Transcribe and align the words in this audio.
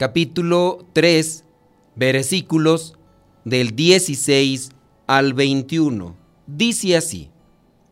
capítulo 0.00 0.86
3, 0.94 1.44
versículos 1.94 2.96
del 3.44 3.76
16 3.76 4.70
al 5.06 5.34
21. 5.34 6.16
Dice 6.46 6.96
así, 6.96 7.28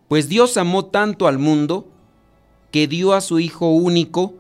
pues 0.09 0.30
Dios 0.30 0.57
amó 0.57 0.87
tanto 0.87 1.27
al 1.27 1.39
mundo 1.39 1.87
que 2.71 2.89
dio 2.89 3.13
a 3.13 3.21
su 3.21 3.41
Hijo 3.41 3.69
único 3.73 4.33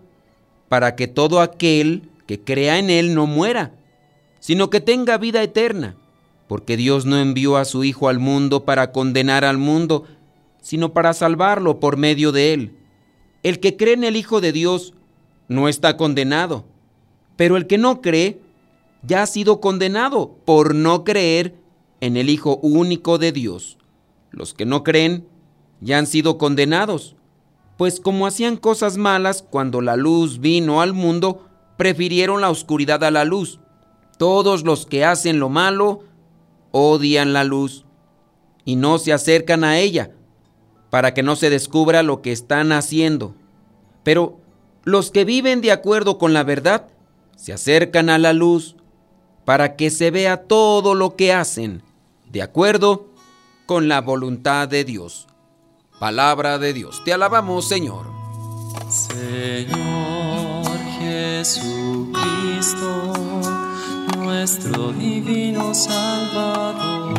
para 0.70 0.96
que 0.96 1.08
todo 1.08 1.42
aquel 1.42 2.08
que 2.26 2.42
crea 2.42 2.78
en 2.78 2.88
Él 2.88 3.14
no 3.14 3.26
muera, 3.26 3.74
sino 4.40 4.70
que 4.70 4.80
tenga 4.80 5.18
vida 5.18 5.42
eterna, 5.42 5.94
porque 6.46 6.78
Dios 6.78 7.04
no 7.04 7.18
envió 7.18 7.58
a 7.58 7.66
su 7.66 7.84
Hijo 7.84 8.08
al 8.08 8.18
mundo 8.18 8.64
para 8.64 8.92
condenar 8.92 9.44
al 9.44 9.58
mundo, 9.58 10.04
sino 10.62 10.94
para 10.94 11.12
salvarlo 11.12 11.80
por 11.80 11.98
medio 11.98 12.32
de 12.32 12.54
Él. 12.54 12.78
El 13.42 13.60
que 13.60 13.76
cree 13.76 13.92
en 13.92 14.04
el 14.04 14.16
Hijo 14.16 14.40
de 14.40 14.52
Dios 14.52 14.94
no 15.48 15.68
está 15.68 15.98
condenado, 15.98 16.64
pero 17.38 17.56
el 17.56 17.68
que 17.68 17.78
no 17.78 18.00
cree 18.00 18.40
ya 19.04 19.22
ha 19.22 19.26
sido 19.26 19.60
condenado 19.60 20.34
por 20.44 20.74
no 20.74 21.04
creer 21.04 21.54
en 22.00 22.16
el 22.16 22.30
Hijo 22.30 22.56
único 22.62 23.16
de 23.16 23.30
Dios. 23.30 23.78
Los 24.32 24.54
que 24.54 24.66
no 24.66 24.82
creen 24.82 25.24
ya 25.80 25.98
han 25.98 26.08
sido 26.08 26.36
condenados, 26.36 27.14
pues 27.76 28.00
como 28.00 28.26
hacían 28.26 28.56
cosas 28.56 28.96
malas 28.96 29.44
cuando 29.48 29.80
la 29.80 29.94
luz 29.94 30.40
vino 30.40 30.82
al 30.82 30.94
mundo, 30.94 31.46
prefirieron 31.76 32.40
la 32.40 32.50
oscuridad 32.50 33.04
a 33.04 33.12
la 33.12 33.24
luz. 33.24 33.60
Todos 34.18 34.64
los 34.64 34.84
que 34.84 35.04
hacen 35.04 35.38
lo 35.38 35.48
malo 35.48 36.00
odian 36.72 37.32
la 37.32 37.44
luz 37.44 37.84
y 38.64 38.74
no 38.74 38.98
se 38.98 39.12
acercan 39.12 39.62
a 39.62 39.78
ella 39.78 40.10
para 40.90 41.14
que 41.14 41.22
no 41.22 41.36
se 41.36 41.50
descubra 41.50 42.02
lo 42.02 42.20
que 42.20 42.32
están 42.32 42.72
haciendo. 42.72 43.36
Pero 44.02 44.40
los 44.82 45.12
que 45.12 45.24
viven 45.24 45.60
de 45.60 45.70
acuerdo 45.70 46.18
con 46.18 46.32
la 46.32 46.42
verdad 46.42 46.88
se 47.38 47.52
acercan 47.52 48.10
a 48.10 48.18
la 48.18 48.32
luz 48.32 48.74
para 49.44 49.76
que 49.76 49.90
se 49.90 50.10
vea 50.10 50.42
todo 50.48 50.94
lo 50.94 51.14
que 51.14 51.32
hacen 51.32 51.82
de 52.30 52.42
acuerdo 52.42 53.06
con 53.64 53.88
la 53.88 54.00
voluntad 54.00 54.66
de 54.68 54.84
Dios. 54.84 55.28
Palabra 56.00 56.58
de 56.58 56.72
Dios. 56.72 57.02
Te 57.04 57.12
alabamos, 57.12 57.68
Señor. 57.68 58.06
Señor 58.90 60.66
Jesucristo, 60.98 62.82
nuestro 64.18 64.92
divino 64.92 65.74
Salvador. 65.74 67.14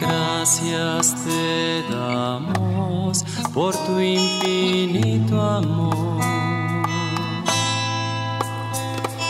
Gracias 0.00 1.14
te 1.24 1.82
damos 1.90 3.24
por 3.52 3.76
tu 3.86 4.00
infinito 4.00 5.40
amor. 5.40 6.33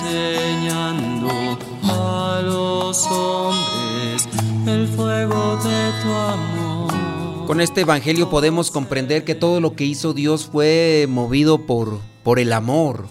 enseñando 0.00 1.58
a 1.84 2.40
los 2.42 3.06
hombres 3.06 4.28
el 4.66 4.86
fuego 4.88 5.56
de 5.56 5.92
tu 6.02 6.08
amor. 6.12 7.46
Con 7.46 7.60
este 7.60 7.82
evangelio 7.82 8.30
podemos 8.30 8.70
comprender 8.70 9.24
que 9.24 9.34
todo 9.34 9.60
lo 9.60 9.74
que 9.74 9.84
hizo 9.84 10.12
Dios 10.12 10.46
fue 10.46 11.06
movido 11.08 11.66
por, 11.66 12.00
por 12.22 12.38
el 12.38 12.52
amor, 12.52 13.08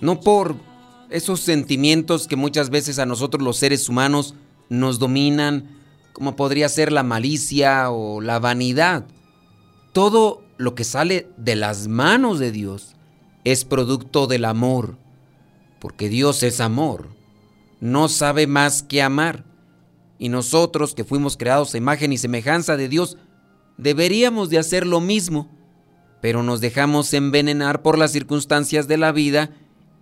no 0.00 0.20
por 0.20 0.56
esos 1.10 1.40
sentimientos 1.40 2.28
que 2.28 2.36
muchas 2.36 2.70
veces 2.70 2.98
a 2.98 3.06
nosotros 3.06 3.42
los 3.42 3.56
seres 3.56 3.88
humanos 3.88 4.34
nos 4.68 4.98
dominan, 5.00 5.76
como 6.12 6.36
podría 6.36 6.68
ser 6.68 6.92
la 6.92 7.02
malicia 7.02 7.90
o 7.90 8.20
la 8.20 8.38
vanidad. 8.38 9.04
Todo 9.92 10.42
lo 10.56 10.76
que 10.76 10.84
sale 10.84 11.28
de 11.36 11.56
las 11.56 11.88
manos 11.88 12.38
de 12.38 12.52
Dios 12.52 12.94
es 13.42 13.64
producto 13.64 14.28
del 14.28 14.44
amor 14.44 14.96
porque 15.80 16.08
Dios 16.08 16.42
es 16.42 16.60
amor, 16.60 17.08
no 17.80 18.08
sabe 18.08 18.46
más 18.46 18.82
que 18.82 19.02
amar. 19.02 19.44
Y 20.18 20.28
nosotros 20.28 20.94
que 20.94 21.04
fuimos 21.04 21.36
creados 21.38 21.74
a 21.74 21.78
imagen 21.78 22.12
y 22.12 22.18
semejanza 22.18 22.76
de 22.76 22.88
Dios, 22.88 23.16
deberíamos 23.78 24.50
de 24.50 24.58
hacer 24.58 24.86
lo 24.86 25.00
mismo, 25.00 25.50
pero 26.20 26.42
nos 26.42 26.60
dejamos 26.60 27.12
envenenar 27.14 27.80
por 27.80 27.96
las 27.96 28.12
circunstancias 28.12 28.86
de 28.86 28.98
la 28.98 29.12
vida 29.12 29.50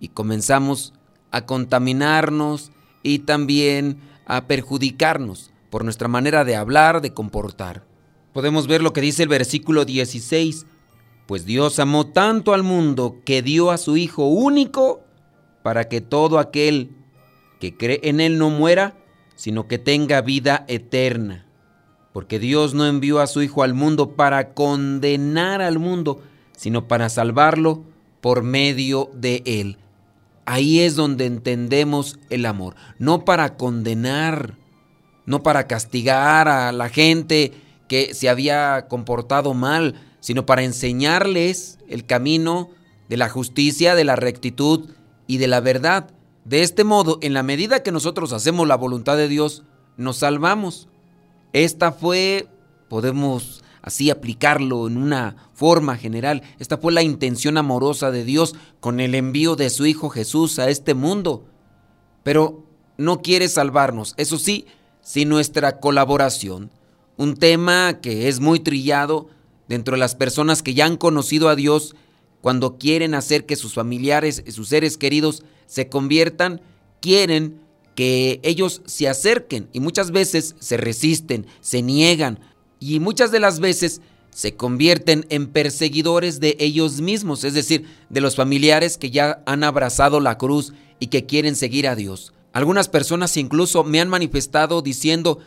y 0.01 0.09
comenzamos 0.09 0.93
a 1.31 1.45
contaminarnos 1.45 2.71
y 3.01 3.19
también 3.19 3.99
a 4.25 4.45
perjudicarnos 4.45 5.51
por 5.69 5.85
nuestra 5.85 6.09
manera 6.09 6.43
de 6.43 6.57
hablar, 6.57 6.99
de 7.01 7.13
comportar. 7.13 7.85
Podemos 8.33 8.67
ver 8.67 8.81
lo 8.81 8.91
que 8.91 9.01
dice 9.01 9.23
el 9.23 9.29
versículo 9.29 9.85
16, 9.85 10.65
pues 11.25 11.45
Dios 11.45 11.79
amó 11.79 12.07
tanto 12.07 12.53
al 12.53 12.63
mundo 12.63 13.21
que 13.23 13.41
dio 13.41 13.71
a 13.71 13.77
su 13.77 13.95
Hijo 13.95 14.25
único 14.25 15.05
para 15.69 15.87
que 15.87 16.01
todo 16.01 16.39
aquel 16.39 16.89
que 17.59 17.77
cree 17.77 17.99
en 18.01 18.21
Él 18.21 18.39
no 18.39 18.49
muera, 18.49 18.95
sino 19.35 19.67
que 19.67 19.77
tenga 19.77 20.19
vida 20.21 20.65
eterna. 20.67 21.45
Porque 22.11 22.39
Dios 22.39 22.73
no 22.73 22.87
envió 22.87 23.19
a 23.19 23.27
su 23.27 23.43
Hijo 23.43 23.61
al 23.61 23.75
mundo 23.75 24.15
para 24.15 24.55
condenar 24.55 25.61
al 25.61 25.77
mundo, 25.77 26.23
sino 26.57 26.87
para 26.87 27.07
salvarlo 27.09 27.83
por 28.19 28.41
medio 28.41 29.11
de 29.13 29.43
Él. 29.45 29.77
Ahí 30.47 30.79
es 30.79 30.95
donde 30.95 31.27
entendemos 31.27 32.17
el 32.31 32.47
amor, 32.47 32.73
no 32.97 33.23
para 33.23 33.55
condenar, 33.55 34.55
no 35.27 35.43
para 35.43 35.67
castigar 35.67 36.47
a 36.47 36.71
la 36.71 36.89
gente 36.89 37.53
que 37.87 38.15
se 38.15 38.27
había 38.27 38.87
comportado 38.89 39.53
mal, 39.53 39.93
sino 40.19 40.47
para 40.47 40.63
enseñarles 40.63 41.77
el 41.87 42.07
camino 42.07 42.71
de 43.07 43.17
la 43.17 43.29
justicia, 43.29 43.93
de 43.93 44.03
la 44.03 44.15
rectitud, 44.15 44.89
y 45.29 45.37
de 45.37 45.47
la 45.47 45.61
verdad. 45.61 46.09
De 46.43 46.63
este 46.63 46.83
modo, 46.83 47.19
en 47.21 47.35
la 47.35 47.43
medida 47.43 47.83
que 47.83 47.91
nosotros 47.91 48.33
hacemos 48.33 48.67
la 48.67 48.75
voluntad 48.75 49.15
de 49.15 49.27
Dios, 49.27 49.63
nos 49.95 50.17
salvamos. 50.17 50.89
Esta 51.53 51.91
fue, 51.91 52.47
podemos 52.89 53.63
así 53.83 54.09
aplicarlo 54.09 54.87
en 54.87 54.97
una 54.97 55.35
forma 55.53 55.97
general, 55.97 56.41
esta 56.57 56.77
fue 56.77 56.91
la 56.91 57.03
intención 57.03 57.57
amorosa 57.57 58.09
de 58.09 58.23
Dios 58.23 58.55
con 58.79 58.99
el 58.99 59.13
envío 59.13 59.55
de 59.55 59.69
su 59.69 59.85
Hijo 59.85 60.09
Jesús 60.09 60.57
a 60.57 60.67
este 60.67 60.95
mundo. 60.95 61.45
Pero 62.23 62.63
no 62.97 63.21
quiere 63.21 63.49
salvarnos, 63.49 64.15
eso 64.17 64.39
sí, 64.39 64.65
sin 65.01 65.29
nuestra 65.29 65.79
colaboración. 65.79 66.71
Un 67.17 67.35
tema 67.35 67.99
que 68.01 68.29
es 68.29 68.39
muy 68.39 68.59
trillado 68.59 69.29
dentro 69.67 69.93
de 69.93 69.99
las 69.99 70.15
personas 70.15 70.63
que 70.63 70.73
ya 70.73 70.85
han 70.85 70.97
conocido 70.97 71.49
a 71.49 71.55
Dios 71.55 71.95
cuando 72.41 72.77
quieren 72.77 73.13
hacer 73.13 73.45
que 73.45 73.55
sus 73.55 73.73
familiares 73.73 74.43
sus 74.49 74.69
seres 74.69 74.97
queridos 74.97 75.43
se 75.65 75.89
conviertan, 75.89 76.61
quieren 77.01 77.59
que 77.95 78.39
ellos 78.43 78.81
se 78.85 79.07
acerquen 79.07 79.67
y 79.73 79.81
muchas 79.81 80.11
veces 80.11 80.55
se 80.59 80.77
resisten, 80.77 81.45
se 81.59 81.81
niegan 81.81 82.39
y 82.79 82.99
muchas 82.99 83.31
de 83.31 83.39
las 83.39 83.59
veces 83.59 84.01
se 84.31 84.55
convierten 84.55 85.25
en 85.29 85.47
perseguidores 85.47 86.39
de 86.39 86.55
ellos 86.59 87.01
mismos, 87.01 87.43
es 87.43 87.53
decir, 87.53 87.85
de 88.09 88.21
los 88.21 88.35
familiares 88.35 88.97
que 88.97 89.11
ya 89.11 89.43
han 89.45 89.63
abrazado 89.63 90.19
la 90.19 90.37
cruz 90.37 90.73
y 90.99 91.07
que 91.07 91.25
quieren 91.25 91.55
seguir 91.55 91.87
a 91.87 91.95
Dios. 91.95 92.33
Algunas 92.53 92.87
personas 92.89 93.35
incluso 93.37 93.83
me 93.83 93.99
han 93.99 94.09
manifestado 94.09 94.81
diciendo 94.81 95.39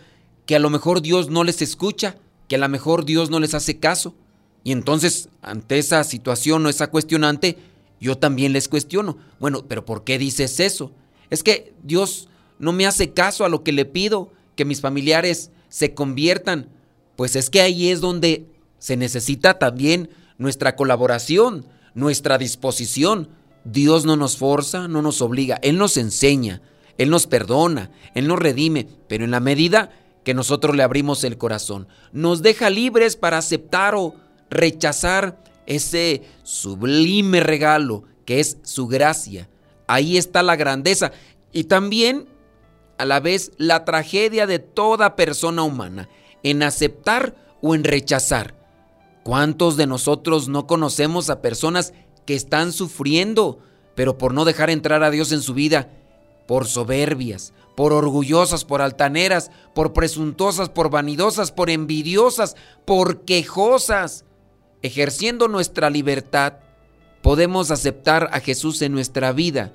que 0.47 0.57
a 0.57 0.59
lo 0.59 0.71
mejor 0.71 1.03
Dios 1.03 1.31
no 1.31 1.45
les 1.45 1.63
escucha, 1.63 2.17
que 2.49 2.57
a 2.57 2.59
lo 2.59 2.69
mejor 2.69 3.05
Dios 3.05 3.31
no 3.31 3.41
les 3.41 3.55
hace 3.55 3.79
caso. 3.79 4.15
Y 4.65 4.73
entonces, 4.73 5.29
ante 5.41 5.79
esa 5.79 6.05
situación 6.05 6.65
o 6.65 6.69
esa 6.69 6.89
cuestionante, 6.89 7.59
yo 8.01 8.17
también 8.19 8.53
les 8.53 8.69
cuestiono. 8.69 9.19
Bueno, 9.41 9.65
pero 9.69 9.85
¿por 9.85 10.05
qué 10.05 10.19
dices 10.19 10.61
eso? 10.61 10.93
Es 11.31 11.43
que 11.43 11.73
Dios 11.83 12.29
no 12.59 12.73
me 12.73 12.87
hace 12.87 13.13
caso 13.13 13.45
a 13.45 13.49
lo 13.49 13.63
que 13.65 13.73
le 13.73 13.85
pido, 13.85 14.33
que 14.57 14.65
mis 14.65 14.81
familiares 14.81 15.51
se 15.69 15.95
conviertan. 15.95 16.69
Pues 17.17 17.37
es 17.37 17.51
que 17.51 17.61
ahí 17.61 17.89
es 17.89 18.01
donde 18.01 18.47
se 18.79 18.97
necesita 18.97 19.59
también 19.59 20.11
nuestra 20.39 20.77
colaboración, 20.77 21.67
nuestra 21.95 22.39
disposición. 22.39 23.29
Dios 23.65 24.05
no 24.05 24.17
nos 24.17 24.37
forza, 24.37 24.89
no 24.89 25.03
nos 25.03 25.23
obliga, 25.23 25.59
Él 25.63 25.79
nos 25.79 25.97
enseña, 25.97 26.63
Él 26.99 27.11
nos 27.11 27.27
perdona, 27.27 27.91
Él 28.15 28.27
nos 28.27 28.39
redime, 28.39 28.89
pero 29.09 29.25
en 29.25 29.31
la 29.31 29.41
medida 29.41 29.91
que 30.25 30.35
nosotros 30.35 30.77
le 30.77 30.83
abrimos 30.83 31.23
el 31.25 31.39
corazón, 31.39 31.87
nos 32.13 32.43
deja 32.43 32.71
libres 32.71 33.17
para 33.17 33.39
aceptar 33.39 33.95
o 33.95 34.15
rechazar 34.53 35.43
ese 35.67 36.23
sublime 36.43 37.41
regalo 37.41 38.05
que 38.25 38.41
es 38.41 38.59
su 38.63 38.87
gracia. 38.87 39.49
Ahí 39.87 40.17
está 40.17 40.43
la 40.43 40.57
grandeza 40.57 41.13
y 41.53 41.65
también 41.65 42.29
a 42.99 43.05
la 43.05 43.21
vez 43.21 43.53
la 43.57 43.85
tragedia 43.85 44.47
de 44.47 44.59
toda 44.59 45.17
persona 45.17 45.63
humana, 45.63 46.09
en 46.43 46.63
aceptar 46.63 47.35
o 47.61 47.75
en 47.75 47.85
rechazar. 47.85 48.55
¿Cuántos 49.25 49.77
de 49.77 49.87
nosotros 49.87 50.49
no 50.49 50.67
conocemos 50.67 51.31
a 51.31 51.43
personas 51.43 51.95
que 52.27 52.35
están 52.35 52.73
sufriendo, 52.73 53.59
pero 53.95 54.19
por 54.19 54.35
no 54.35 54.45
dejar 54.45 54.71
entrar 54.71 55.03
a 55.03 55.11
Dios 55.11 55.33
en 55.33 55.43
su 55.43 55.55
vida, 55.55 55.91
por 56.47 56.67
soberbias, 56.67 57.53
por 57.77 57.93
orgullosas, 57.93 58.65
por 58.65 58.83
altaneras, 58.83 59.51
por 59.75 59.93
presuntuosas, 59.93 60.69
por 60.69 60.91
vanidosas, 60.91 61.53
por 61.53 61.71
envidiosas, 61.71 62.57
por 62.85 63.25
quejosas? 63.25 64.25
Ejerciendo 64.83 65.49
nuestra 65.49 65.91
libertad, 65.91 66.55
podemos 67.23 67.71
aceptar 67.71 68.29
a 68.33 68.41
Jesús 68.41 68.83
en 68.83 68.93
nuestra 68.93 69.33
vida, 69.33 69.73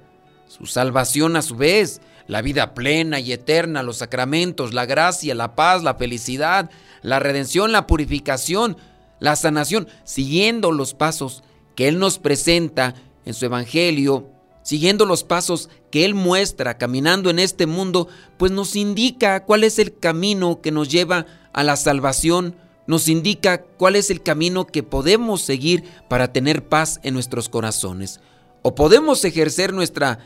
su 0.47 0.65
salvación 0.65 1.35
a 1.37 1.41
su 1.41 1.55
vez, 1.55 2.01
la 2.27 2.41
vida 2.41 2.73
plena 2.73 3.19
y 3.19 3.31
eterna, 3.31 3.83
los 3.83 3.97
sacramentos, 3.97 4.73
la 4.73 4.85
gracia, 4.85 5.33
la 5.33 5.55
paz, 5.55 5.81
la 5.81 5.95
felicidad, 5.95 6.69
la 7.01 7.19
redención, 7.19 7.71
la 7.71 7.87
purificación, 7.87 8.77
la 9.19 9.35
sanación, 9.35 9.87
siguiendo 10.03 10.71
los 10.71 10.93
pasos 10.93 11.43
que 11.75 11.87
Él 11.87 11.99
nos 11.99 12.19
presenta 12.19 12.95
en 13.25 13.33
su 13.33 13.45
Evangelio, 13.45 14.29
siguiendo 14.61 15.05
los 15.05 15.23
pasos 15.23 15.69
que 15.89 16.03
Él 16.03 16.15
muestra 16.15 16.77
caminando 16.77 17.29
en 17.29 17.39
este 17.39 17.65
mundo, 17.65 18.09
pues 18.37 18.51
nos 18.51 18.75
indica 18.75 19.45
cuál 19.45 19.63
es 19.63 19.79
el 19.79 19.97
camino 19.97 20.59
que 20.61 20.71
nos 20.71 20.89
lleva 20.89 21.25
a 21.53 21.63
la 21.63 21.77
salvación, 21.77 22.55
nos 22.87 23.09
indica 23.09 23.61
cuál 23.61 23.95
es 23.95 24.09
el 24.09 24.23
camino 24.23 24.65
que 24.65 24.81
podemos 24.81 25.41
seguir 25.41 25.83
para 26.09 26.31
tener 26.33 26.67
paz 26.67 26.99
en 27.03 27.13
nuestros 27.13 27.49
corazones. 27.49 28.21
O 28.61 28.75
podemos 28.75 29.23
ejercer 29.25 29.73
nuestra 29.73 30.19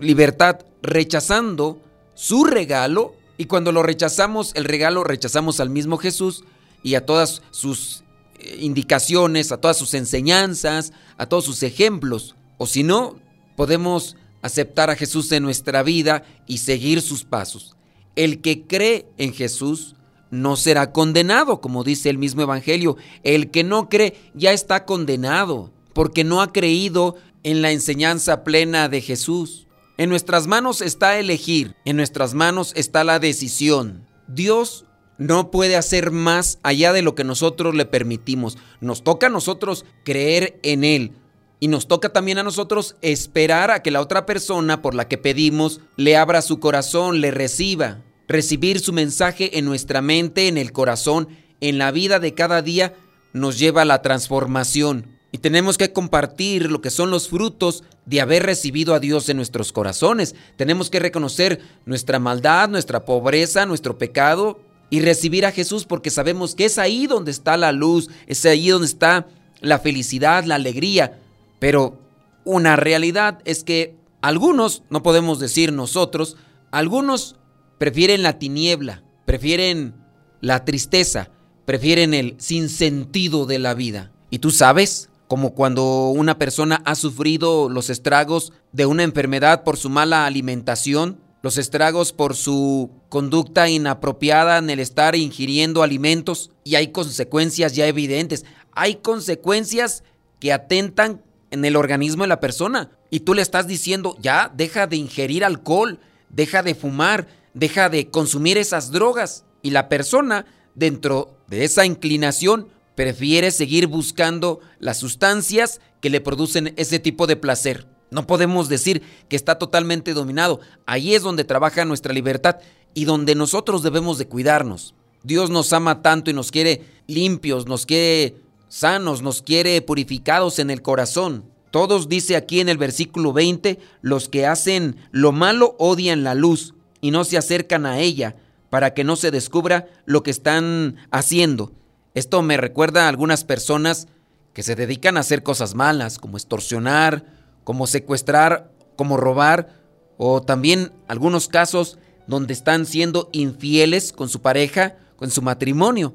libertad 0.00 0.60
rechazando 0.82 1.80
su 2.14 2.44
regalo 2.44 3.14
y 3.36 3.46
cuando 3.46 3.72
lo 3.72 3.82
rechazamos, 3.82 4.52
el 4.54 4.64
regalo 4.64 5.02
rechazamos 5.02 5.58
al 5.60 5.70
mismo 5.70 5.96
Jesús 5.98 6.44
y 6.82 6.94
a 6.94 7.04
todas 7.04 7.42
sus 7.50 8.04
eh, 8.38 8.58
indicaciones, 8.60 9.50
a 9.50 9.56
todas 9.56 9.76
sus 9.76 9.94
enseñanzas, 9.94 10.92
a 11.16 11.26
todos 11.26 11.44
sus 11.44 11.62
ejemplos. 11.64 12.36
O 12.58 12.66
si 12.66 12.84
no, 12.84 13.18
podemos 13.56 14.16
aceptar 14.42 14.90
a 14.90 14.96
Jesús 14.96 15.32
en 15.32 15.42
nuestra 15.42 15.82
vida 15.82 16.24
y 16.46 16.58
seguir 16.58 17.00
sus 17.02 17.24
pasos. 17.24 17.74
El 18.14 18.40
que 18.40 18.62
cree 18.66 19.06
en 19.18 19.32
Jesús 19.32 19.96
no 20.34 20.56
será 20.56 20.92
condenado, 20.92 21.60
como 21.60 21.84
dice 21.84 22.10
el 22.10 22.18
mismo 22.18 22.42
Evangelio. 22.42 22.96
El 23.22 23.50
que 23.50 23.64
no 23.64 23.88
cree 23.88 24.14
ya 24.34 24.52
está 24.52 24.84
condenado, 24.84 25.70
porque 25.92 26.24
no 26.24 26.42
ha 26.42 26.52
creído 26.52 27.16
en 27.42 27.62
la 27.62 27.70
enseñanza 27.70 28.44
plena 28.44 28.88
de 28.88 29.00
Jesús. 29.00 29.66
En 29.96 30.10
nuestras 30.10 30.46
manos 30.46 30.80
está 30.80 31.18
elegir, 31.18 31.76
en 31.84 31.96
nuestras 31.96 32.34
manos 32.34 32.72
está 32.74 33.04
la 33.04 33.20
decisión. 33.20 34.06
Dios 34.26 34.86
no 35.18 35.50
puede 35.52 35.76
hacer 35.76 36.10
más 36.10 36.58
allá 36.62 36.92
de 36.92 37.02
lo 37.02 37.14
que 37.14 37.22
nosotros 37.22 37.74
le 37.74 37.86
permitimos. 37.86 38.58
Nos 38.80 39.04
toca 39.04 39.28
a 39.28 39.30
nosotros 39.30 39.84
creer 40.04 40.58
en 40.62 40.82
Él. 40.82 41.12
Y 41.60 41.68
nos 41.68 41.86
toca 41.86 42.12
también 42.12 42.38
a 42.38 42.42
nosotros 42.42 42.96
esperar 43.00 43.70
a 43.70 43.82
que 43.82 43.92
la 43.92 44.00
otra 44.00 44.26
persona 44.26 44.82
por 44.82 44.94
la 44.94 45.06
que 45.06 45.16
pedimos 45.16 45.80
le 45.96 46.16
abra 46.16 46.42
su 46.42 46.58
corazón, 46.58 47.20
le 47.20 47.30
reciba. 47.30 48.00
Recibir 48.28 48.80
su 48.80 48.92
mensaje 48.92 49.58
en 49.58 49.64
nuestra 49.64 50.00
mente, 50.00 50.48
en 50.48 50.56
el 50.58 50.72
corazón, 50.72 51.28
en 51.60 51.78
la 51.78 51.90
vida 51.90 52.20
de 52.20 52.34
cada 52.34 52.62
día, 52.62 52.94
nos 53.32 53.58
lleva 53.58 53.82
a 53.82 53.86
la 53.86 54.02
transformación. 54.02 55.06
Y 55.32 55.38
tenemos 55.38 55.76
que 55.76 55.92
compartir 55.92 56.70
lo 56.70 56.80
que 56.80 56.90
son 56.90 57.10
los 57.10 57.28
frutos 57.28 57.82
de 58.06 58.20
haber 58.20 58.44
recibido 58.44 58.94
a 58.94 59.00
Dios 59.00 59.28
en 59.28 59.36
nuestros 59.36 59.72
corazones. 59.72 60.34
Tenemos 60.56 60.90
que 60.90 61.00
reconocer 61.00 61.60
nuestra 61.86 62.18
maldad, 62.18 62.68
nuestra 62.68 63.04
pobreza, 63.04 63.66
nuestro 63.66 63.98
pecado 63.98 64.60
y 64.90 65.00
recibir 65.00 65.44
a 65.44 65.52
Jesús 65.52 65.86
porque 65.86 66.10
sabemos 66.10 66.54
que 66.54 66.66
es 66.66 66.78
ahí 66.78 67.08
donde 67.08 67.32
está 67.32 67.56
la 67.56 67.72
luz, 67.72 68.10
es 68.26 68.44
ahí 68.46 68.68
donde 68.68 68.86
está 68.86 69.26
la 69.60 69.80
felicidad, 69.80 70.44
la 70.44 70.54
alegría. 70.54 71.18
Pero 71.58 71.98
una 72.44 72.76
realidad 72.76 73.40
es 73.44 73.64
que 73.64 73.96
algunos, 74.20 74.82
no 74.88 75.02
podemos 75.02 75.40
decir 75.40 75.72
nosotros, 75.72 76.36
algunos 76.70 77.36
prefieren 77.78 78.22
la 78.22 78.38
tiniebla, 78.38 79.02
prefieren 79.24 79.94
la 80.40 80.64
tristeza, 80.64 81.30
prefieren 81.64 82.14
el 82.14 82.34
sinsentido 82.38 83.46
de 83.46 83.58
la 83.58 83.74
vida. 83.74 84.12
¿Y 84.30 84.38
tú 84.38 84.50
sabes? 84.50 85.10
como 85.26 85.54
cuando 85.54 86.10
una 86.10 86.38
persona 86.38 86.82
ha 86.84 86.94
sufrido 86.94 87.68
los 87.68 87.90
estragos 87.90 88.52
de 88.72 88.86
una 88.86 89.02
enfermedad 89.02 89.64
por 89.64 89.76
su 89.76 89.88
mala 89.88 90.26
alimentación, 90.26 91.18
los 91.42 91.58
estragos 91.58 92.12
por 92.12 92.36
su 92.36 92.90
conducta 93.08 93.68
inapropiada 93.68 94.58
en 94.58 94.70
el 94.70 94.80
estar 94.80 95.14
ingiriendo 95.14 95.82
alimentos 95.82 96.50
y 96.62 96.76
hay 96.76 96.88
consecuencias 96.88 97.74
ya 97.74 97.86
evidentes. 97.86 98.44
Hay 98.72 98.96
consecuencias 98.96 100.04
que 100.40 100.52
atentan 100.52 101.22
en 101.50 101.64
el 101.64 101.76
organismo 101.76 102.24
de 102.24 102.28
la 102.28 102.40
persona 102.40 102.90
y 103.10 103.20
tú 103.20 103.34
le 103.34 103.42
estás 103.42 103.66
diciendo, 103.66 104.16
ya, 104.20 104.52
deja 104.54 104.86
de 104.86 104.96
ingerir 104.96 105.44
alcohol, 105.44 106.00
deja 106.28 106.62
de 106.62 106.74
fumar, 106.74 107.28
deja 107.54 107.88
de 107.88 108.10
consumir 108.10 108.58
esas 108.58 108.90
drogas. 108.90 109.44
Y 109.62 109.70
la 109.70 109.88
persona, 109.88 110.44
dentro 110.74 111.38
de 111.48 111.64
esa 111.64 111.86
inclinación, 111.86 112.68
prefiere 112.94 113.50
seguir 113.50 113.86
buscando 113.86 114.60
las 114.78 114.98
sustancias 114.98 115.80
que 116.00 116.10
le 116.10 116.20
producen 116.20 116.74
ese 116.76 116.98
tipo 116.98 117.26
de 117.26 117.36
placer. 117.36 117.86
No 118.10 118.26
podemos 118.26 118.68
decir 118.68 119.02
que 119.28 119.36
está 119.36 119.58
totalmente 119.58 120.12
dominado. 120.12 120.60
Ahí 120.86 121.14
es 121.14 121.22
donde 121.22 121.44
trabaja 121.44 121.84
nuestra 121.84 122.12
libertad 122.12 122.58
y 122.92 123.06
donde 123.06 123.34
nosotros 123.34 123.82
debemos 123.82 124.18
de 124.18 124.28
cuidarnos. 124.28 124.94
Dios 125.22 125.50
nos 125.50 125.72
ama 125.72 126.02
tanto 126.02 126.30
y 126.30 126.34
nos 126.34 126.52
quiere 126.52 126.82
limpios, 127.06 127.66
nos 127.66 127.86
quiere 127.86 128.36
sanos, 128.68 129.22
nos 129.22 129.42
quiere 129.42 129.80
purificados 129.80 130.58
en 130.58 130.70
el 130.70 130.82
corazón. 130.82 131.44
Todos 131.70 132.08
dice 132.08 132.36
aquí 132.36 132.60
en 132.60 132.68
el 132.68 132.78
versículo 132.78 133.32
20, 133.32 133.80
los 134.00 134.28
que 134.28 134.46
hacen 134.46 134.96
lo 135.10 135.32
malo 135.32 135.74
odian 135.78 136.22
la 136.22 136.34
luz 136.34 136.73
y 137.04 137.10
no 137.10 137.24
se 137.24 137.36
acercan 137.36 137.84
a 137.84 137.98
ella 137.98 138.34
para 138.70 138.94
que 138.94 139.04
no 139.04 139.16
se 139.16 139.30
descubra 139.30 139.88
lo 140.06 140.22
que 140.22 140.30
están 140.30 140.96
haciendo. 141.10 141.74
Esto 142.14 142.40
me 142.40 142.56
recuerda 142.56 143.04
a 143.04 143.08
algunas 143.10 143.44
personas 143.44 144.08
que 144.54 144.62
se 144.62 144.74
dedican 144.74 145.18
a 145.18 145.20
hacer 145.20 145.42
cosas 145.42 145.74
malas, 145.74 146.18
como 146.18 146.38
extorsionar, 146.38 147.26
como 147.62 147.86
secuestrar, 147.86 148.72
como 148.96 149.18
robar, 149.18 149.82
o 150.16 150.40
también 150.40 150.92
algunos 151.06 151.46
casos 151.46 151.98
donde 152.26 152.54
están 152.54 152.86
siendo 152.86 153.28
infieles 153.32 154.10
con 154.10 154.30
su 154.30 154.40
pareja, 154.40 154.96
con 155.16 155.30
su 155.30 155.42
matrimonio, 155.42 156.14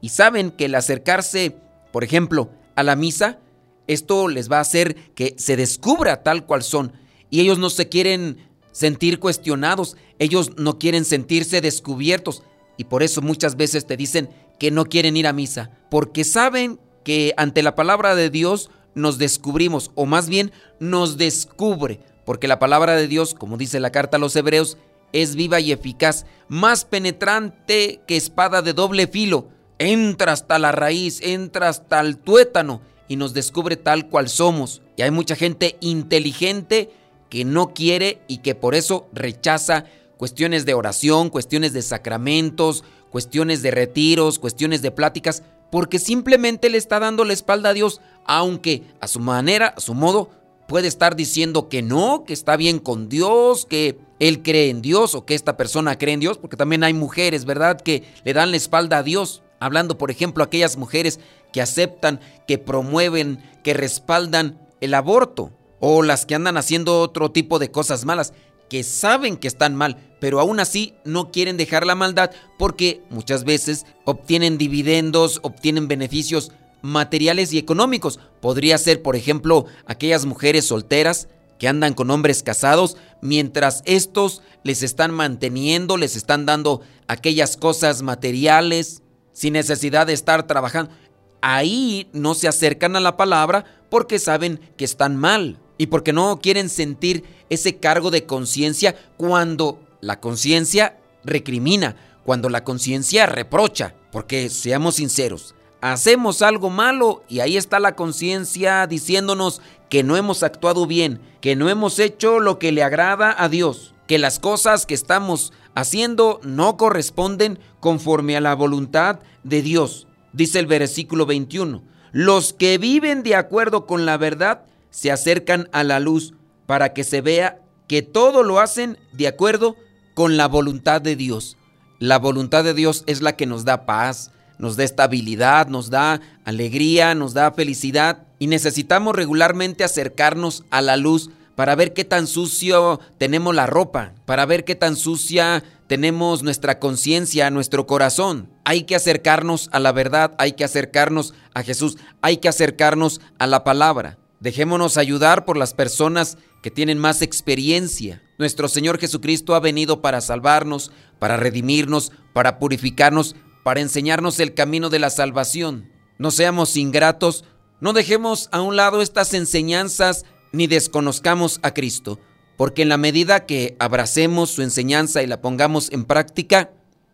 y 0.00 0.10
saben 0.10 0.52
que 0.52 0.66
el 0.66 0.76
acercarse, 0.76 1.56
por 1.90 2.04
ejemplo, 2.04 2.52
a 2.76 2.84
la 2.84 2.94
misa, 2.94 3.40
esto 3.88 4.28
les 4.28 4.48
va 4.48 4.58
a 4.58 4.60
hacer 4.60 4.94
que 5.16 5.34
se 5.36 5.56
descubra 5.56 6.22
tal 6.22 6.46
cual 6.46 6.62
son, 6.62 6.92
y 7.28 7.40
ellos 7.40 7.58
no 7.58 7.70
se 7.70 7.88
quieren 7.88 8.47
sentir 8.72 9.18
cuestionados, 9.18 9.96
ellos 10.18 10.52
no 10.56 10.78
quieren 10.78 11.04
sentirse 11.04 11.60
descubiertos, 11.60 12.42
y 12.76 12.84
por 12.84 13.02
eso 13.02 13.22
muchas 13.22 13.56
veces 13.56 13.86
te 13.86 13.96
dicen 13.96 14.30
que 14.58 14.70
no 14.70 14.86
quieren 14.86 15.16
ir 15.16 15.26
a 15.26 15.32
misa, 15.32 15.70
porque 15.90 16.24
saben 16.24 16.78
que 17.04 17.34
ante 17.36 17.62
la 17.62 17.74
palabra 17.74 18.14
de 18.14 18.30
Dios 18.30 18.70
nos 18.94 19.18
descubrimos, 19.18 19.90
o 19.94 20.06
más 20.06 20.28
bien 20.28 20.52
nos 20.80 21.16
descubre, 21.16 22.00
porque 22.24 22.48
la 22.48 22.58
palabra 22.58 22.94
de 22.94 23.08
Dios, 23.08 23.34
como 23.34 23.56
dice 23.56 23.80
la 23.80 23.90
carta 23.90 24.16
a 24.16 24.20
los 24.20 24.36
hebreos, 24.36 24.76
es 25.12 25.34
viva 25.34 25.60
y 25.60 25.72
eficaz, 25.72 26.26
más 26.48 26.84
penetrante 26.84 28.00
que 28.06 28.16
espada 28.16 28.62
de 28.62 28.74
doble 28.74 29.06
filo, 29.06 29.48
entra 29.78 30.32
hasta 30.32 30.58
la 30.58 30.72
raíz, 30.72 31.20
entra 31.22 31.68
hasta 31.68 32.00
el 32.00 32.18
tuétano 32.18 32.82
y 33.08 33.16
nos 33.16 33.32
descubre 33.32 33.76
tal 33.76 34.08
cual 34.08 34.28
somos. 34.28 34.82
Y 34.96 35.02
hay 35.02 35.10
mucha 35.10 35.36
gente 35.36 35.76
inteligente 35.80 36.90
que 37.28 37.44
no 37.44 37.74
quiere 37.74 38.20
y 38.28 38.38
que 38.38 38.54
por 38.54 38.74
eso 38.74 39.08
rechaza 39.12 39.84
cuestiones 40.16 40.66
de 40.66 40.74
oración, 40.74 41.30
cuestiones 41.30 41.72
de 41.72 41.82
sacramentos, 41.82 42.84
cuestiones 43.10 43.62
de 43.62 43.70
retiros, 43.70 44.38
cuestiones 44.38 44.82
de 44.82 44.90
pláticas, 44.90 45.42
porque 45.70 45.98
simplemente 45.98 46.70
le 46.70 46.78
está 46.78 46.98
dando 46.98 47.24
la 47.24 47.32
espalda 47.32 47.70
a 47.70 47.74
Dios, 47.74 48.00
aunque 48.24 48.82
a 49.00 49.08
su 49.08 49.20
manera, 49.20 49.74
a 49.76 49.80
su 49.80 49.94
modo, 49.94 50.30
puede 50.66 50.88
estar 50.88 51.16
diciendo 51.16 51.68
que 51.68 51.82
no, 51.82 52.24
que 52.24 52.32
está 52.32 52.56
bien 52.56 52.78
con 52.78 53.08
Dios, 53.08 53.64
que 53.64 53.98
él 54.18 54.42
cree 54.42 54.70
en 54.70 54.82
Dios 54.82 55.14
o 55.14 55.24
que 55.24 55.34
esta 55.34 55.56
persona 55.56 55.96
cree 55.96 56.14
en 56.14 56.20
Dios, 56.20 56.38
porque 56.38 56.56
también 56.56 56.84
hay 56.84 56.92
mujeres, 56.92 57.44
¿verdad?, 57.44 57.80
que 57.80 58.04
le 58.24 58.34
dan 58.34 58.50
la 58.50 58.56
espalda 58.56 58.98
a 58.98 59.02
Dios. 59.02 59.42
Hablando, 59.60 59.98
por 59.98 60.10
ejemplo, 60.10 60.44
aquellas 60.44 60.76
mujeres 60.76 61.20
que 61.52 61.62
aceptan, 61.62 62.20
que 62.46 62.58
promueven, 62.58 63.42
que 63.64 63.74
respaldan 63.74 64.58
el 64.80 64.94
aborto, 64.94 65.52
o 65.80 66.02
las 66.02 66.26
que 66.26 66.34
andan 66.34 66.56
haciendo 66.56 67.00
otro 67.00 67.30
tipo 67.30 67.58
de 67.58 67.70
cosas 67.70 68.04
malas, 68.04 68.32
que 68.68 68.82
saben 68.82 69.36
que 69.36 69.48
están 69.48 69.74
mal, 69.74 69.96
pero 70.20 70.40
aún 70.40 70.60
así 70.60 70.94
no 71.04 71.30
quieren 71.30 71.56
dejar 71.56 71.86
la 71.86 71.94
maldad 71.94 72.30
porque 72.58 73.02
muchas 73.10 73.44
veces 73.44 73.86
obtienen 74.04 74.58
dividendos, 74.58 75.40
obtienen 75.42 75.88
beneficios 75.88 76.52
materiales 76.82 77.52
y 77.52 77.58
económicos. 77.58 78.20
Podría 78.40 78.78
ser, 78.78 79.02
por 79.02 79.16
ejemplo, 79.16 79.66
aquellas 79.86 80.26
mujeres 80.26 80.66
solteras 80.66 81.28
que 81.58 81.68
andan 81.68 81.94
con 81.94 82.10
hombres 82.10 82.42
casados 82.42 82.96
mientras 83.20 83.82
estos 83.84 84.42
les 84.62 84.82
están 84.82 85.12
manteniendo, 85.12 85.96
les 85.96 86.14
están 86.14 86.46
dando 86.46 86.82
aquellas 87.08 87.56
cosas 87.56 88.02
materiales 88.02 89.02
sin 89.32 89.54
necesidad 89.54 90.06
de 90.06 90.12
estar 90.12 90.46
trabajando. 90.46 90.92
Ahí 91.40 92.08
no 92.12 92.34
se 92.34 92.48
acercan 92.48 92.96
a 92.96 93.00
la 93.00 93.16
palabra 93.16 93.64
porque 93.90 94.18
saben 94.18 94.60
que 94.76 94.84
están 94.84 95.16
mal 95.16 95.58
y 95.78 95.86
porque 95.86 96.12
no 96.12 96.40
quieren 96.40 96.68
sentir 96.68 97.24
ese 97.48 97.76
cargo 97.76 98.10
de 98.10 98.26
conciencia 98.26 98.96
cuando 99.16 99.80
la 100.00 100.20
conciencia 100.20 100.98
recrimina, 101.24 101.96
cuando 102.24 102.50
la 102.50 102.64
conciencia 102.64 103.26
reprocha, 103.26 103.94
porque 104.12 104.50
seamos 104.50 104.96
sinceros, 104.96 105.54
hacemos 105.80 106.42
algo 106.42 106.68
malo 106.68 107.22
y 107.28 107.40
ahí 107.40 107.56
está 107.56 107.80
la 107.80 107.94
conciencia 107.94 108.86
diciéndonos 108.86 109.62
que 109.88 110.02
no 110.02 110.16
hemos 110.16 110.42
actuado 110.42 110.86
bien, 110.86 111.20
que 111.40 111.56
no 111.56 111.70
hemos 111.70 111.98
hecho 111.98 112.40
lo 112.40 112.58
que 112.58 112.72
le 112.72 112.82
agrada 112.82 113.34
a 113.38 113.48
Dios, 113.48 113.94
que 114.06 114.18
las 114.18 114.38
cosas 114.38 114.84
que 114.84 114.94
estamos 114.94 115.52
haciendo 115.74 116.40
no 116.42 116.76
corresponden 116.76 117.58
conforme 117.80 118.36
a 118.36 118.40
la 118.40 118.54
voluntad 118.54 119.20
de 119.44 119.62
Dios. 119.62 120.06
Dice 120.32 120.58
el 120.58 120.66
versículo 120.66 121.24
21, 121.24 121.82
los 122.12 122.52
que 122.52 122.78
viven 122.78 123.22
de 123.22 123.36
acuerdo 123.36 123.86
con 123.86 124.04
la 124.04 124.16
verdad 124.16 124.64
se 124.90 125.10
acercan 125.10 125.68
a 125.72 125.84
la 125.84 126.00
luz 126.00 126.34
para 126.66 126.92
que 126.92 127.04
se 127.04 127.20
vea 127.20 127.60
que 127.86 128.02
todo 128.02 128.42
lo 128.42 128.60
hacen 128.60 128.98
de 129.12 129.28
acuerdo 129.28 129.76
con 130.14 130.36
la 130.36 130.48
voluntad 130.48 131.00
de 131.00 131.16
Dios. 131.16 131.56
La 131.98 132.18
voluntad 132.18 132.64
de 132.64 132.74
Dios 132.74 133.04
es 133.06 133.22
la 133.22 133.36
que 133.36 133.46
nos 133.46 133.64
da 133.64 133.86
paz, 133.86 134.30
nos 134.58 134.76
da 134.76 134.84
estabilidad, 134.84 135.68
nos 135.68 135.90
da 135.90 136.20
alegría, 136.44 137.14
nos 137.14 137.34
da 137.34 137.52
felicidad 137.52 138.26
y 138.38 138.46
necesitamos 138.46 139.16
regularmente 139.16 139.84
acercarnos 139.84 140.64
a 140.70 140.82
la 140.82 140.96
luz 140.96 141.30
para 141.54 141.74
ver 141.74 141.92
qué 141.92 142.04
tan 142.04 142.28
sucio 142.28 143.00
tenemos 143.18 143.52
la 143.54 143.66
ropa, 143.66 144.12
para 144.26 144.46
ver 144.46 144.64
qué 144.64 144.76
tan 144.76 144.94
sucia 144.94 145.64
tenemos 145.88 146.44
nuestra 146.44 146.78
conciencia, 146.78 147.50
nuestro 147.50 147.86
corazón. 147.86 148.48
Hay 148.64 148.84
que 148.84 148.94
acercarnos 148.94 149.68
a 149.72 149.80
la 149.80 149.90
verdad, 149.90 150.34
hay 150.38 150.52
que 150.52 150.62
acercarnos 150.62 151.34
a 151.54 151.64
Jesús, 151.64 151.96
hay 152.22 152.36
que 152.36 152.48
acercarnos 152.48 153.20
a 153.38 153.48
la 153.48 153.64
palabra. 153.64 154.18
Dejémonos 154.40 154.96
ayudar 154.96 155.44
por 155.44 155.56
las 155.56 155.74
personas 155.74 156.38
que 156.62 156.70
tienen 156.70 156.98
más 156.98 157.22
experiencia. 157.22 158.22
Nuestro 158.38 158.68
Señor 158.68 158.98
Jesucristo 158.98 159.54
ha 159.54 159.60
venido 159.60 160.00
para 160.00 160.20
salvarnos, 160.20 160.92
para 161.18 161.36
redimirnos, 161.36 162.12
para 162.32 162.58
purificarnos, 162.58 163.34
para 163.64 163.80
enseñarnos 163.80 164.38
el 164.38 164.54
camino 164.54 164.90
de 164.90 165.00
la 165.00 165.10
salvación. 165.10 165.90
No 166.18 166.30
seamos 166.30 166.76
ingratos, 166.76 167.44
no 167.80 167.92
dejemos 167.92 168.48
a 168.52 168.60
un 168.60 168.76
lado 168.76 169.02
estas 169.02 169.34
enseñanzas 169.34 170.24
ni 170.52 170.66
desconozcamos 170.66 171.58
a 171.62 171.74
Cristo, 171.74 172.18
porque 172.56 172.82
en 172.82 172.88
la 172.88 172.96
medida 172.96 173.44
que 173.44 173.76
abracemos 173.78 174.50
su 174.50 174.62
enseñanza 174.62 175.22
y 175.22 175.26
la 175.26 175.40
pongamos 175.40 175.90
en 175.92 176.04
práctica, 176.04 176.70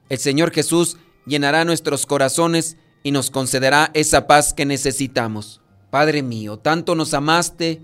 el 0.08 0.18
Señor 0.18 0.52
Jesús 0.52 0.98
llenará 1.26 1.64
nuestros 1.64 2.06
corazones 2.06 2.76
y 3.02 3.10
nos 3.10 3.30
concederá 3.30 3.90
esa 3.94 4.26
paz 4.26 4.54
que 4.54 4.66
necesitamos. 4.66 5.63
Padre 5.94 6.24
mío, 6.24 6.56
tanto 6.56 6.96
nos 6.96 7.14
amaste 7.14 7.80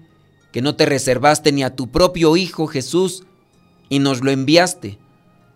que 0.51 0.63
no 0.63 0.75
te 0.75 0.85
reservaste 0.85 1.53
ni 1.53 1.63
a 1.63 1.77
tu 1.77 1.93
propio 1.93 2.37
Hijo 2.37 2.67
Jesús 2.67 3.23
y 3.89 4.01
nos 4.01 4.25
lo 4.25 4.33
enviaste 4.33 4.99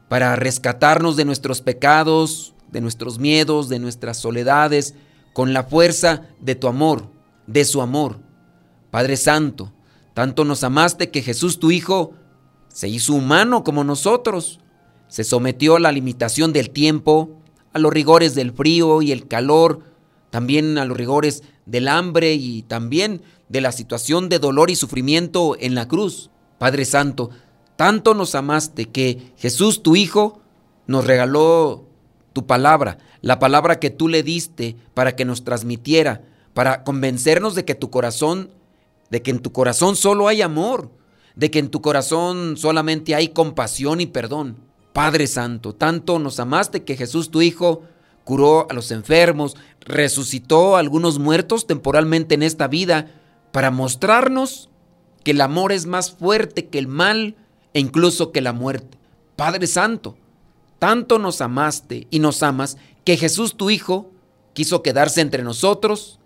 para 0.08 0.36
rescatarnos 0.36 1.16
de 1.16 1.24
nuestros 1.24 1.62
pecados, 1.62 2.54
de 2.70 2.80
nuestros 2.80 3.18
miedos, 3.18 3.68
de 3.68 3.80
nuestras 3.80 4.18
soledades, 4.18 4.94
con 5.32 5.52
la 5.52 5.64
fuerza 5.64 6.28
de 6.38 6.54
tu 6.54 6.68
amor, 6.68 7.10
de 7.48 7.64
su 7.64 7.82
amor. 7.82 8.20
Padre 8.92 9.16
Santo, 9.16 9.72
tanto 10.14 10.44
nos 10.44 10.62
amaste 10.62 11.10
que 11.10 11.22
Jesús 11.22 11.58
tu 11.58 11.72
Hijo 11.72 12.12
se 12.68 12.86
hizo 12.86 13.14
humano 13.14 13.64
como 13.64 13.82
nosotros, 13.82 14.60
se 15.08 15.24
sometió 15.24 15.74
a 15.74 15.80
la 15.80 15.90
limitación 15.90 16.52
del 16.52 16.70
tiempo, 16.70 17.36
a 17.72 17.80
los 17.80 17.92
rigores 17.92 18.36
del 18.36 18.52
frío 18.52 19.02
y 19.02 19.10
el 19.10 19.26
calor, 19.26 19.93
también 20.34 20.78
a 20.78 20.84
los 20.84 20.96
rigores 20.96 21.44
del 21.64 21.86
hambre 21.86 22.34
y 22.34 22.62
también 22.62 23.22
de 23.48 23.60
la 23.60 23.70
situación 23.70 24.28
de 24.28 24.40
dolor 24.40 24.68
y 24.68 24.74
sufrimiento 24.74 25.56
en 25.60 25.76
la 25.76 25.86
cruz. 25.86 26.28
Padre 26.58 26.84
Santo, 26.86 27.30
tanto 27.76 28.14
nos 28.14 28.34
amaste 28.34 28.86
que 28.86 29.32
Jesús 29.36 29.84
tu 29.84 29.94
Hijo 29.94 30.40
nos 30.88 31.06
regaló 31.06 31.84
tu 32.32 32.48
palabra, 32.48 32.98
la 33.20 33.38
palabra 33.38 33.78
que 33.78 33.90
tú 33.90 34.08
le 34.08 34.24
diste 34.24 34.74
para 34.92 35.14
que 35.14 35.24
nos 35.24 35.44
transmitiera, 35.44 36.22
para 36.52 36.82
convencernos 36.82 37.54
de 37.54 37.64
que 37.64 37.76
tu 37.76 37.90
corazón, 37.90 38.50
de 39.10 39.22
que 39.22 39.30
en 39.30 39.38
tu 39.38 39.52
corazón 39.52 39.94
solo 39.94 40.26
hay 40.26 40.42
amor, 40.42 40.90
de 41.36 41.52
que 41.52 41.60
en 41.60 41.70
tu 41.70 41.80
corazón 41.80 42.56
solamente 42.56 43.14
hay 43.14 43.28
compasión 43.28 44.00
y 44.00 44.06
perdón. 44.06 44.56
Padre 44.92 45.28
Santo, 45.28 45.76
tanto 45.76 46.18
nos 46.18 46.40
amaste 46.40 46.82
que 46.82 46.96
Jesús 46.96 47.30
tu 47.30 47.40
Hijo 47.40 47.84
curó 48.24 48.66
a 48.70 48.74
los 48.74 48.90
enfermos, 48.90 49.56
resucitó 49.80 50.76
a 50.76 50.80
algunos 50.80 51.18
muertos 51.18 51.66
temporalmente 51.66 52.34
en 52.34 52.42
esta 52.42 52.68
vida 52.68 53.10
para 53.52 53.70
mostrarnos 53.70 54.70
que 55.22 55.32
el 55.32 55.40
amor 55.40 55.72
es 55.72 55.86
más 55.86 56.10
fuerte 56.10 56.66
que 56.66 56.78
el 56.78 56.88
mal 56.88 57.36
e 57.72 57.80
incluso 57.80 58.32
que 58.32 58.40
la 58.40 58.52
muerte. 58.52 58.98
Padre 59.36 59.66
Santo, 59.66 60.16
tanto 60.78 61.18
nos 61.18 61.40
amaste 61.40 62.06
y 62.10 62.18
nos 62.18 62.42
amas 62.42 62.76
que 63.04 63.16
Jesús 63.16 63.56
tu 63.56 63.70
Hijo 63.70 64.10
quiso 64.52 64.82
quedarse 64.82 65.20
entre 65.20 65.42
nosotros 65.42 66.18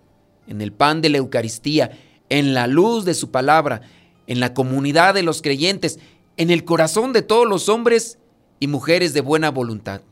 en 0.46 0.60
el 0.60 0.72
pan 0.72 1.00
de 1.00 1.08
la 1.08 1.18
Eucaristía, 1.18 1.98
en 2.28 2.54
la 2.54 2.66
luz 2.66 3.04
de 3.04 3.14
su 3.14 3.30
palabra, 3.30 3.82
en 4.26 4.40
la 4.40 4.54
comunidad 4.54 5.14
de 5.14 5.22
los 5.22 5.42
creyentes, 5.42 5.98
en 6.36 6.50
el 6.50 6.64
corazón 6.64 7.12
de 7.12 7.22
todos 7.22 7.46
los 7.46 7.68
hombres 7.68 8.18
y 8.60 8.66
mujeres 8.66 9.14
de 9.14 9.20
buena 9.20 9.50
voluntad. 9.50 10.02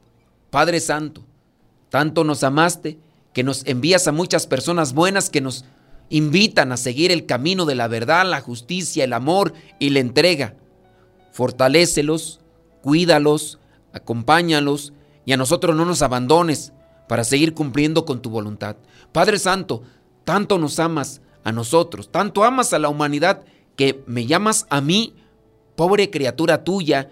Padre 0.50 0.80
Santo, 0.80 1.22
tanto 1.90 2.24
nos 2.24 2.42
amaste 2.42 2.98
que 3.32 3.42
nos 3.42 3.66
envías 3.66 4.08
a 4.08 4.12
muchas 4.12 4.46
personas 4.46 4.92
buenas 4.94 5.30
que 5.30 5.40
nos 5.40 5.64
invitan 6.08 6.72
a 6.72 6.76
seguir 6.76 7.10
el 7.10 7.26
camino 7.26 7.64
de 7.64 7.74
la 7.74 7.88
verdad, 7.88 8.24
la 8.26 8.40
justicia, 8.40 9.04
el 9.04 9.12
amor 9.12 9.52
y 9.78 9.90
la 9.90 10.00
entrega. 10.00 10.54
Fortalécelos, 11.32 12.40
cuídalos, 12.82 13.58
acompáñalos 13.92 14.92
y 15.24 15.32
a 15.32 15.36
nosotros 15.36 15.76
no 15.76 15.84
nos 15.84 16.02
abandones 16.02 16.72
para 17.08 17.24
seguir 17.24 17.54
cumpliendo 17.54 18.04
con 18.04 18.22
tu 18.22 18.30
voluntad. 18.30 18.76
Padre 19.12 19.38
Santo, 19.38 19.82
tanto 20.24 20.58
nos 20.58 20.78
amas 20.78 21.20
a 21.44 21.52
nosotros, 21.52 22.10
tanto 22.10 22.44
amas 22.44 22.72
a 22.72 22.78
la 22.78 22.88
humanidad 22.88 23.42
que 23.76 24.02
me 24.06 24.26
llamas 24.26 24.66
a 24.70 24.80
mí, 24.80 25.14
pobre 25.76 26.10
criatura 26.10 26.64
tuya, 26.64 27.10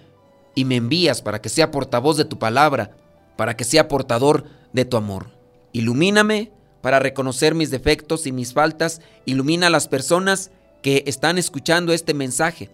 y 0.55 0.65
me 0.65 0.77
envías 0.77 1.21
para 1.21 1.41
que 1.41 1.49
sea 1.49 1.71
portavoz 1.71 2.17
de 2.17 2.25
tu 2.25 2.39
palabra, 2.39 2.97
para 3.37 3.57
que 3.57 3.65
sea 3.65 3.89
portador 3.89 4.45
de 4.45 4.55
tu 4.85 4.97
amor. 4.97 5.29
Ilumíname 5.73 6.51
para 6.81 6.99
reconocer 6.99 7.55
mis 7.55 7.71
defectos 7.71 8.27
y 8.27 8.33
mis 8.33 8.53
faltas. 8.53 9.01
Ilumina 9.25 9.69
a 9.69 9.71
las 9.71 9.87
personas 9.87 10.51
que 10.83 11.05
están 11.07 11.39
escuchando 11.39 11.93
este 11.93 12.13
mensaje, 12.13 12.71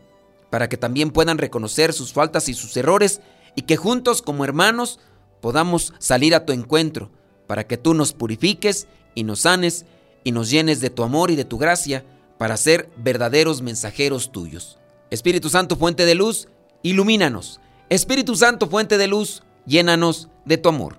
para 0.50 0.68
que 0.68 0.76
también 0.76 1.10
puedan 1.10 1.38
reconocer 1.38 1.92
sus 1.92 2.12
faltas 2.12 2.48
y 2.48 2.54
sus 2.54 2.76
errores 2.76 3.20
y 3.54 3.62
que 3.62 3.76
juntos 3.76 4.22
como 4.22 4.44
hermanos 4.44 4.98
podamos 5.40 5.92
salir 5.98 6.34
a 6.34 6.44
tu 6.44 6.52
encuentro, 6.52 7.10
para 7.46 7.66
que 7.66 7.76
tú 7.76 7.94
nos 7.94 8.12
purifiques 8.12 8.88
y 9.14 9.24
nos 9.24 9.40
sanes 9.40 9.84
y 10.24 10.32
nos 10.32 10.50
llenes 10.50 10.80
de 10.80 10.90
tu 10.90 11.02
amor 11.02 11.30
y 11.30 11.36
de 11.36 11.44
tu 11.44 11.58
gracia 11.58 12.04
para 12.38 12.56
ser 12.56 12.88
verdaderos 12.96 13.62
mensajeros 13.62 14.32
tuyos. 14.32 14.78
Espíritu 15.10 15.50
Santo, 15.50 15.76
fuente 15.76 16.06
de 16.06 16.14
luz, 16.14 16.48
ilumínanos. 16.82 17.60
Espíritu 17.90 18.34
Santo, 18.34 18.66
fuente 18.68 18.96
de 18.98 19.08
luz, 19.08 19.42
llénanos 19.66 20.28
de 20.44 20.56
tu 20.56 20.68
amor. 20.68 20.98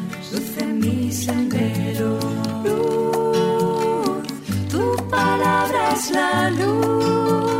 luce 0.31 0.65
mi 0.65 1.11
sendero. 1.11 2.17
Luz, 2.63 4.27
tu 4.69 4.95
palabra 5.09 5.91
es 5.93 6.11
la 6.11 6.49
luz. 6.51 7.50